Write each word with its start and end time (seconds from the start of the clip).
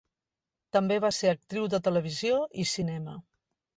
També 0.77 0.95
va 1.03 1.11
ser 1.17 1.29
actriu 1.33 1.67
de 1.73 1.81
televisió 1.89 2.41
i 2.65 2.67
cinema. 2.75 3.19